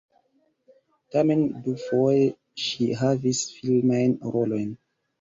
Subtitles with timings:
[1.15, 2.25] Tamen dufoje
[2.65, 4.79] ŝi havis filmajn rolojn.